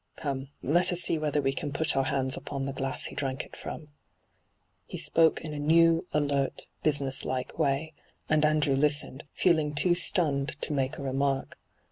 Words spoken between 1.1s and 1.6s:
whether we